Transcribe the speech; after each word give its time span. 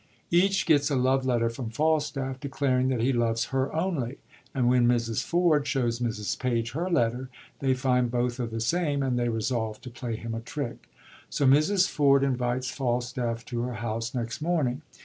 Each 0.31 0.65
gets 0.65 0.89
a 0.89 0.95
love 0.95 1.27
letter 1.27 1.47
from 1.51 1.69
Falstaff, 1.69 2.39
declaring 2.39 2.87
that 2.87 3.01
he 3.01 3.13
loves 3.13 3.45
her 3.53 3.71
only; 3.71 4.17
and 4.51 4.67
when 4.67 4.87
Mrs. 4.87 5.23
Ford 5.23 5.67
shows 5.67 5.99
Mrs. 5.99 6.39
Page 6.39 6.71
her 6.71 6.89
letter, 6.89 7.29
they 7.59 7.75
find 7.75 8.09
both 8.09 8.39
are 8.39 8.47
the 8.47 8.61
same, 8.61 9.03
and 9.03 9.19
they 9.19 9.29
resolve 9.29 9.79
to 9.81 9.91
play 9.91 10.15
him 10.15 10.33
a 10.33 10.39
trick. 10.41 10.89
So 11.29 11.45
Mrs. 11.45 11.87
Ford 11.87 12.23
invites 12.23 12.71
Falstafif 12.71 13.45
to 13.45 13.59
her 13.61 13.75
house 13.75 14.15
next 14.15 14.41
morning. 14.41 14.81